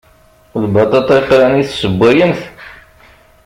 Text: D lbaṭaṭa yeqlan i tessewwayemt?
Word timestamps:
D 0.61 0.63
lbaṭaṭa 0.65 1.13
yeqlan 1.17 1.61
i 1.61 1.63
tessewwayemt? 1.67 2.41